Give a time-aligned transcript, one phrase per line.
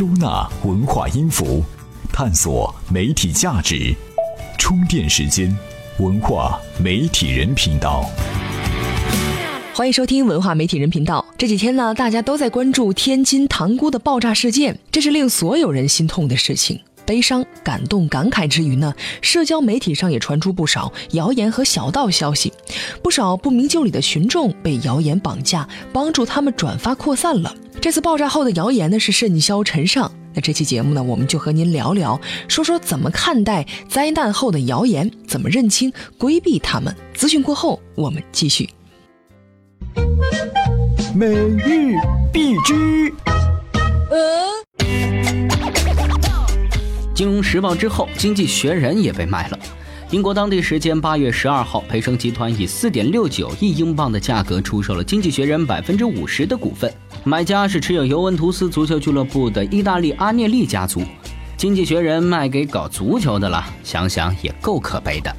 [0.00, 1.62] 收纳文化音符，
[2.10, 3.94] 探索媒体价值。
[4.56, 5.54] 充电时间，
[5.98, 8.08] 文化媒体人频道。
[9.74, 11.22] 欢迎收听文化媒体人频道。
[11.36, 16.80] 这几天呢，大家都在关注天津塘沽的爆炸事件，这是令所有人心痛的事情。
[17.10, 22.52] 悲伤、感动、感慨之余呢，社交媒体上也传出不少谣言和小道消息，
[23.02, 27.52] 不少不明就里的群众被谣言绑架，帮助他们转发扩散了。
[27.80, 36.94] 这次爆炸后的谣言呢是甚嚣尘上，那这期节目呢，我们就和您聊聊，说说怎么看待灾难后的谣言，怎么认清、规避他们。
[37.12, 38.70] 资讯过后，我们继续。
[41.12, 41.96] 每日
[42.32, 43.12] 必知。
[47.20, 49.58] 金融时报之后，经济学人也被卖了。
[50.10, 56.90] 英国当地时间八月十二号，培生集团以四点六九亿英镑的价格出售了经济学人百分之五十的股份，
[57.22, 61.02] 买家是持有尤文图斯足球俱乐部的意大利阿涅利家族。
[61.58, 65.30] 经济学人卖给搞足球的了，想想也够可悲的。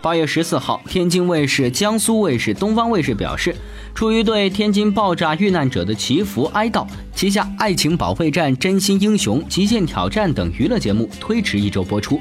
[0.00, 3.54] 八月十四号，天津卫视、江苏卫视、东方卫视表示。
[3.94, 12.20] 出于对天津爆炸遇难者的祈福哀悼，旗下《爱情保卫战》《真心英雄》《极限挑战》等娱乐节目推迟一周播出。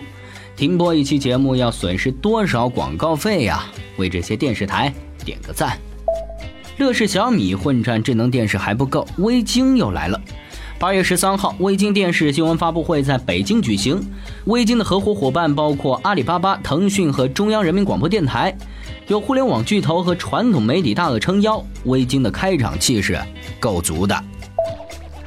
[0.56, 3.64] 停播一期节目要损失多少广告费呀？
[3.98, 4.92] 为这些电视台
[5.24, 5.78] 点个赞。
[6.78, 10.20] 乐视、小米混战智能电视还不够，微鲸又来了。
[10.80, 14.00] 八月十三号，微鲸电视新闻发布会在北京举行。
[14.46, 18.56] 微鲸的合伙伙伴包括阿里巴巴、腾讯和中央人民广播电台。
[19.08, 23.20] 有互联网巨头和传统媒体大鳄撑腰，微鲸的开场气势
[23.60, 24.16] 够足的。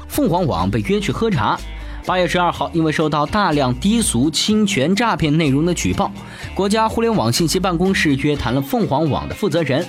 [0.07, 1.59] 凤凰网被约去喝茶。
[2.07, 6.13] 八月十二号，因为收到大量低俗侵权诈骗内容的举报，
[6.55, 9.85] 国家互联网信息办公室约谈了凤凰网的负责人，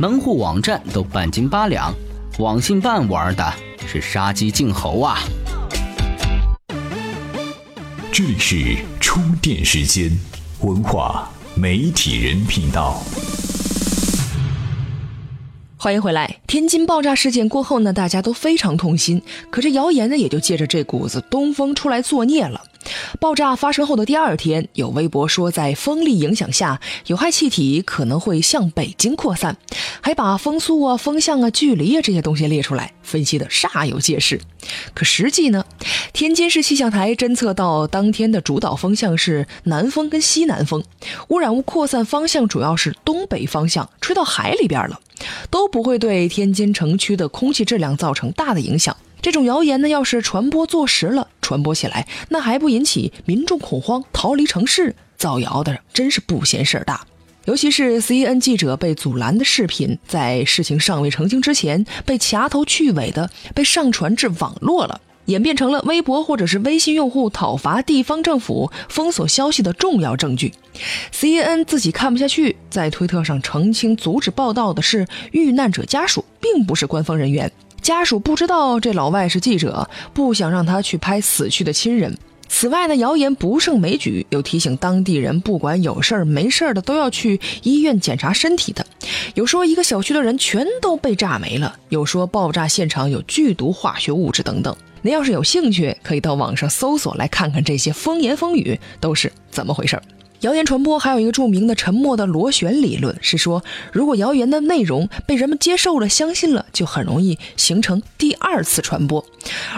[0.00, 1.94] 门户网站都半斤八两，
[2.38, 3.54] 网信办玩的
[3.86, 5.18] 是杀鸡儆猴啊！
[8.12, 10.10] 这里是充电时间，
[10.60, 13.02] 文化媒体人频道。
[15.84, 16.38] 欢迎回来。
[16.46, 19.20] 天津爆炸事件过后呢，大家都非常痛心。
[19.50, 22.62] 可这谣言呢，也就借着这股子东风出来作孽了。
[23.20, 29.58] 爆炸发生后的第二天，有微博说，在风力影响下，有害气体可能会向北京扩散，
[30.00, 34.40] 还把风速啊、风向啊、距离啊这些东西列出来，分析的煞有介事。
[34.94, 35.66] 可实际呢，
[36.14, 40.82] 天津市气象台侦测到当天的主导风向是南风跟西南风，
[41.28, 44.98] 污染物扩散方向主要是东北方向，吹到海里边了，
[45.50, 48.96] 都不会对天津城区的空气质量造成大的影响。
[49.22, 54.94] 这种谣言呢，要是传播坐实了，传播起来，那还不引起民众恐慌，逃离城市？
[55.16, 57.06] 造谣的真是不嫌事儿大。
[57.46, 70.52] 尤其是 C N 记者被阻拦的视频，在事情尚未澄清之前，被掐头去尾的被上传至网络了，演变成了微博或者是微信用户讨伐地方政府、封锁消息的重要证据。
[71.12, 77.50] CNN 自己看不下去，在推特上澄清，阻止报道的是遇难者家属，并不是官方人员。
[77.80, 82.16] 家属不知道这老外是记者，不想让他去拍死去的亲人。
[82.48, 88.86] 此外呢，谣言不胜枚举，又提醒当地人，不管有事儿没事儿的，都要去医院检查身体的。
[89.34, 94.74] 有说一个小区的人全都被炸没了，有说爆炸现场有剧毒化学物质等等。
[95.04, 100.02] 您要是有兴趣，可以到网上搜索来看看这些风言风语都是怎么回事儿。
[100.40, 109.22] 谣言传播还有一个著名的沉默的螺旋理论，是说如果谣言的内容被人们接受了、相信了，就很容易形成第二次传播。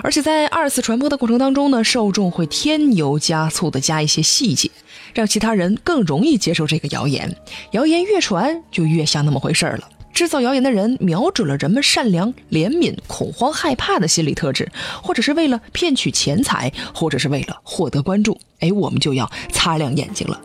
[0.05, 4.71] 而且在二次传播的过程当中呢，受众会添油加醋的加一些细节，
[5.13, 7.37] 让其他人更容易接受这个谣言。
[7.73, 9.89] 谣言越传，就越像那么回事儿了。
[10.17, 14.67] 制造谣言的人瞄准了人们善良、怜悯、恐慌、害怕的心理特质，
[15.03, 18.41] 或者是为了骗取钱财，或者是为了获得关注。
[18.61, 20.41] 哎，我们就要擦亮眼睛了。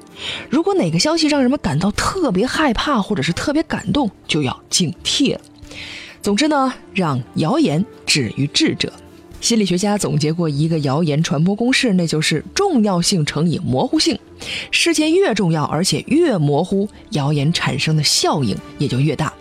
[0.50, 5.40] 如果哪个消息让人们感到特别害怕，或者是特别感动，就要警惕了。
[6.22, 8.92] 总之呢，让谣言止于智者。
[9.40, 14.20] 心理学家总结过一个谣言传播公式，那就是重要性乘以模糊性。
[14.70, 19.32] 事件越重要，而且越模糊，谣言产生的效应也就越大。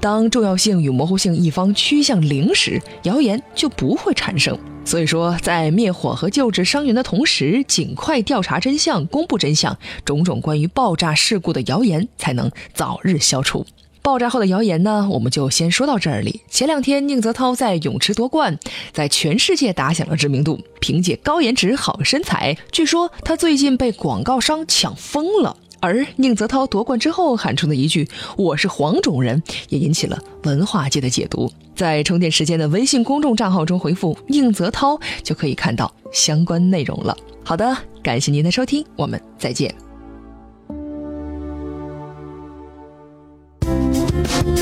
[0.00, 4.58] 当重要性与模糊性一方趋向零时，谣言就不会产生。
[4.82, 13.66] 所以说，在灭火和救治伤员的同时，尽快调查真相，公布真相，种种关于爆炸事故的谣言才能早日消除。
[14.00, 16.40] 爆炸后的谣言呢，我们就先说到这里。
[16.48, 18.58] 前两天，宁泽涛在泳池夺冠，
[18.92, 20.58] 在全世界打响了知名度。
[20.80, 25.54] 凭借高颜值、好身材，据说他最近被广告商抢疯了。
[25.80, 28.06] 而宁泽涛夺冠之后喊出的一句
[28.36, 31.50] “我是黄种人”，也引起了文化界的解读。
[31.74, 37.16] 在充电时间的微信公众账号中回复“宁泽涛”，就可以看到相关内容了。
[37.42, 39.89] 好的，感谢您的收听，我们再见。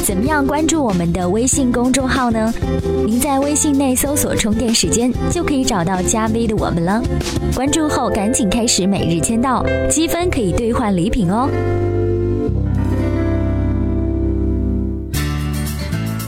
[0.08, 2.50] 怎么样关注我们的微信公众号呢？
[3.04, 7.02] 您在微信内搜索“充电时间”，就可以找到加 V 的我们了。
[7.54, 11.50] 关注后赶紧开始每日签到，积分可以兑换礼品哦。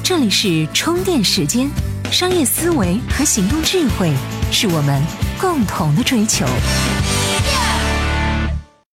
[0.02, 1.66] 这里是充电时间，
[2.10, 4.12] 商业思维和行动智慧
[4.52, 5.02] 是我们
[5.40, 6.44] 共同的追求。